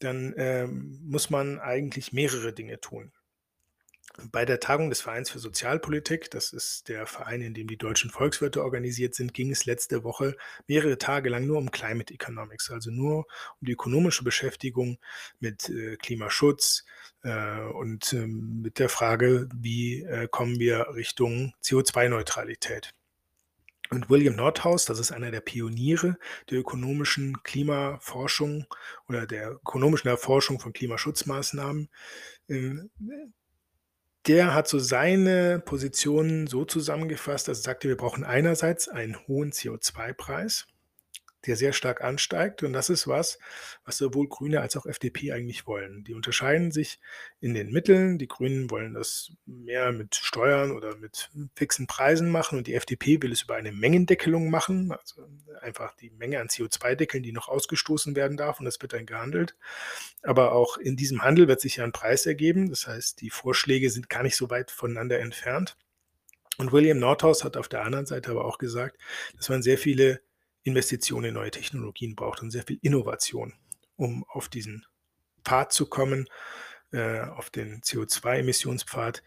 [0.00, 3.12] dann ähm, muss man eigentlich mehrere Dinge tun.
[4.30, 8.10] Bei der Tagung des Vereins für Sozialpolitik, das ist der Verein, in dem die deutschen
[8.10, 10.36] Volkswirte organisiert sind, ging es letzte Woche
[10.68, 13.26] mehrere Tage lang nur um Climate Economics, also nur
[13.60, 14.98] um die ökonomische Beschäftigung
[15.40, 16.84] mit äh, Klimaschutz
[17.22, 22.94] äh, und äh, mit der Frage, wie äh, kommen wir Richtung CO2-Neutralität.
[23.90, 26.16] Und William Nordhaus, das ist einer der Pioniere
[26.50, 28.66] der ökonomischen Klimaforschung
[29.08, 31.90] oder der ökonomischen Erforschung von Klimaschutzmaßnahmen,
[32.48, 32.90] ähm,
[34.26, 39.52] der hat so seine Positionen so zusammengefasst, dass er sagte, wir brauchen einerseits einen hohen
[39.52, 40.66] CO2-Preis,
[41.46, 42.62] der sehr stark ansteigt.
[42.62, 43.38] Und das ist was,
[43.84, 46.04] was sowohl Grüne als auch FDP eigentlich wollen.
[46.04, 47.00] Die unterscheiden sich
[47.40, 48.18] in den Mitteln.
[48.18, 53.22] Die Grünen wollen das mehr mit Steuern oder mit fixen Preisen machen und die FDP
[53.22, 55.22] will es über eine Mengendeckelung machen, also
[55.60, 59.06] einfach die Menge an CO2 deckeln, die noch ausgestoßen werden darf und das wird dann
[59.06, 59.56] gehandelt.
[60.22, 62.70] Aber auch in diesem Handel wird sich ja ein Preis ergeben.
[62.70, 65.76] Das heißt, die Vorschläge sind gar nicht so weit voneinander entfernt.
[66.56, 68.98] Und William Nordhaus hat auf der anderen Seite aber auch gesagt,
[69.36, 70.20] dass man sehr viele
[70.64, 73.54] Investitionen in neue Technologien braucht und sehr viel Innovation,
[73.96, 74.84] um auf diesen
[75.44, 76.28] Pfad zu kommen,
[76.92, 79.22] äh, auf den CO2-Emissionspfad,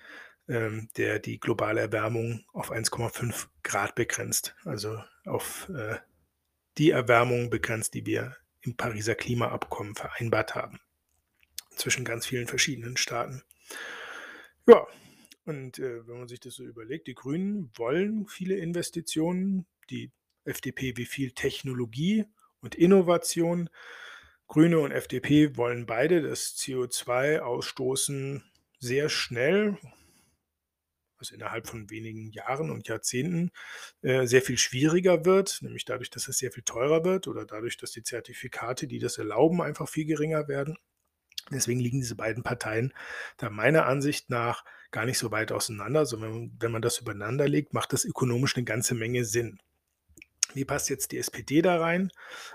[0.49, 4.55] ähm, der die globale Erwärmung auf 1,5 Grad begrenzt.
[4.65, 5.97] Also auf äh,
[6.77, 10.79] die Erwärmung begrenzt, die wir im Pariser Klimaabkommen vereinbart haben.
[11.75, 13.43] Zwischen ganz vielen verschiedenen Staaten.
[14.67, 14.87] Ja,
[15.45, 20.11] und äh, wenn man sich das so überlegt, die Grünen wollen viele Investitionen, die
[20.47, 22.25] FDP wie viel Technologie
[22.61, 23.69] und Innovation.
[24.47, 28.43] Grüne und FDP wollen beide das CO2-Ausstoßen
[28.79, 29.77] sehr schnell,
[31.17, 33.51] also innerhalb von wenigen Jahren und Jahrzehnten,
[34.01, 37.77] äh, sehr viel schwieriger wird, nämlich dadurch, dass es sehr viel teurer wird oder dadurch,
[37.77, 40.77] dass die Zertifikate, die das erlauben, einfach viel geringer werden.
[41.51, 42.93] Deswegen liegen diese beiden Parteien
[43.37, 47.73] da meiner Ansicht nach gar nicht so weit auseinander, sondern wenn man das übereinander legt,
[47.73, 49.59] macht das ökonomisch eine ganze Menge Sinn.
[50.53, 52.11] Wie passt jetzt die SPD da rein?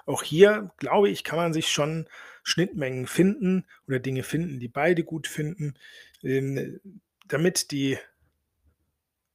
[0.06, 2.08] Auch hier, glaube ich, kann man sich schon
[2.42, 5.74] Schnittmengen finden oder Dinge finden, die beide gut finden.
[6.22, 6.80] Ähm,
[7.26, 7.98] damit die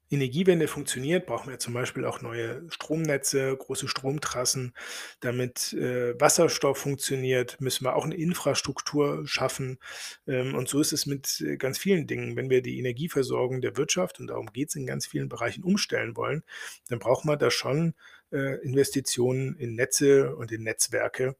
[0.09, 4.73] Energiewende funktioniert, brauchen wir zum Beispiel auch neue Stromnetze, große Stromtrassen.
[5.19, 9.79] Damit äh, Wasserstoff funktioniert, müssen wir auch eine Infrastruktur schaffen.
[10.25, 12.37] Ähm, und so ist es mit äh, ganz vielen Dingen.
[12.37, 16.15] Wenn wir die Energieversorgung der Wirtschaft, und darum geht es in ganz vielen Bereichen, umstellen
[16.15, 16.43] wollen,
[16.87, 17.93] dann brauchen wir da schon
[18.35, 21.35] Investitionen in Netze und in Netzwerke.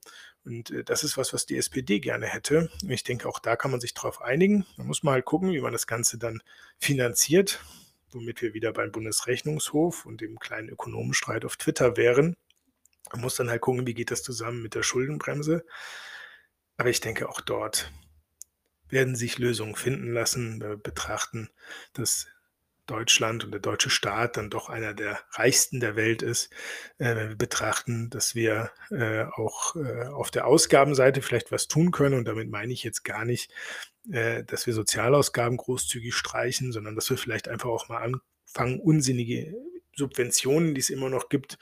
[0.46, 2.70] Und äh, das ist was, was die SPD gerne hätte.
[2.88, 4.66] Ich denke, auch da kann man sich darauf einigen.
[4.78, 6.42] Man muss mal halt gucken, wie man das Ganze dann
[6.80, 7.62] finanziert
[8.12, 12.36] womit wir wieder beim Bundesrechnungshof und dem kleinen Ökonomenstreit auf Twitter wären.
[13.12, 15.66] Man muss dann halt gucken, wie geht das zusammen mit der Schuldenbremse.
[16.78, 17.92] Aber ich denke, auch dort
[18.90, 20.62] werden sich Lösungen finden lassen.
[20.62, 21.50] Wir betrachten,
[21.94, 22.28] dass
[22.88, 26.52] Deutschland und der deutsche Staat dann doch einer der reichsten der Welt ist.
[26.98, 31.92] Äh, wenn wir betrachten, dass wir äh, auch äh, auf der Ausgabenseite vielleicht was tun
[31.92, 33.52] können, und damit meine ich jetzt gar nicht,
[34.10, 39.54] dass wir Sozialausgaben großzügig streichen, sondern dass wir vielleicht einfach auch mal anfangen, unsinnige
[39.98, 41.58] Subventionen, die es immer noch gibt,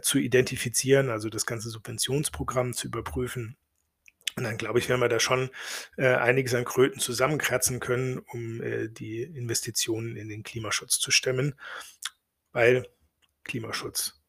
[0.00, 3.58] zu identifizieren, also das ganze Subventionsprogramm zu überprüfen
[4.36, 5.50] und dann glaube ich, werden wir da schon
[5.96, 11.54] äh, einiges an Kröten zusammenkratzen können, um äh, die Investitionen in den Klimaschutz zu stemmen,
[12.52, 12.88] weil
[13.44, 14.20] Klimaschutz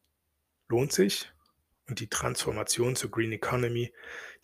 [0.68, 1.32] lohnt sich
[1.88, 3.92] und die Transformation zur Green Economy,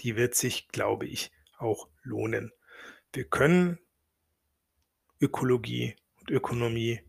[0.00, 2.52] die wird sich, glaube ich, auch lohnen.
[3.12, 3.78] Wir können
[5.20, 7.00] Ökologie und Ökonomie,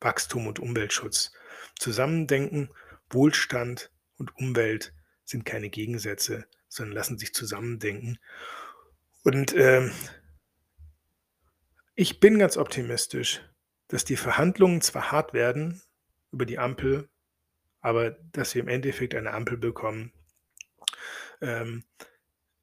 [0.00, 1.32] Wachstum und Umweltschutz
[1.78, 2.70] zusammendenken.
[3.10, 6.46] Wohlstand und Umwelt sind keine Gegensätze,
[6.76, 8.18] sondern lassen sich zusammendenken.
[9.24, 9.92] Und ähm,
[11.94, 13.40] ich bin ganz optimistisch,
[13.88, 15.82] dass die Verhandlungen zwar hart werden
[16.30, 17.08] über die Ampel,
[17.80, 20.12] aber dass wir im Endeffekt eine Ampel bekommen,
[21.40, 21.84] ähm,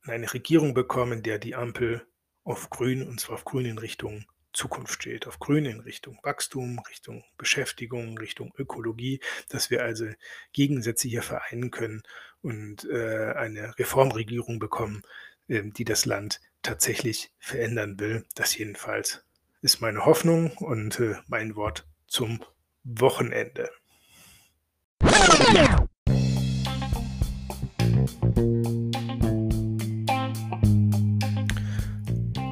[0.03, 2.05] eine Regierung bekommen, in der die Ampel
[2.43, 6.79] auf Grün, und zwar auf Grün in Richtung Zukunft steht, auf Grün in Richtung Wachstum,
[6.89, 10.05] Richtung Beschäftigung, Richtung Ökologie, dass wir also
[10.51, 12.03] Gegensätze hier vereinen können
[12.43, 15.01] und äh, eine Reformregierung bekommen,
[15.47, 18.25] äh, die das Land tatsächlich verändern will.
[18.35, 19.23] Das jedenfalls
[19.61, 22.43] ist meine Hoffnung und äh, mein Wort zum
[22.83, 23.71] Wochenende.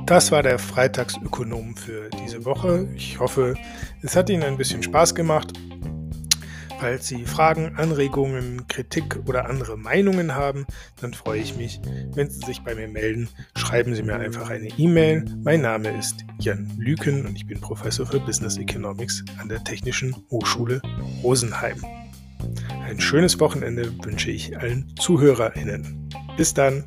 [0.05, 2.89] Das war der Freitagsökonom für diese Woche.
[2.95, 3.55] Ich hoffe,
[4.01, 5.53] es hat Ihnen ein bisschen Spaß gemacht.
[6.81, 10.65] Falls Sie Fragen, Anregungen, Kritik oder andere Meinungen haben,
[10.99, 11.79] dann freue ich mich,
[12.15, 13.29] wenn Sie sich bei mir melden.
[13.55, 15.23] Schreiben Sie mir einfach eine E-Mail.
[15.43, 20.15] Mein Name ist Jan Lüken und ich bin Professor für Business Economics an der Technischen
[20.31, 20.81] Hochschule
[21.21, 21.85] Rosenheim.
[22.83, 26.09] Ein schönes Wochenende wünsche ich allen ZuhörerInnen.
[26.35, 26.83] Bis dann!